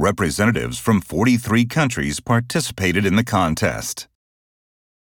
Representatives 0.00 0.78
from 0.78 1.02
43 1.02 1.66
countries 1.66 2.20
participated 2.20 3.04
in 3.04 3.16
the 3.16 3.22
contest. 3.22 4.09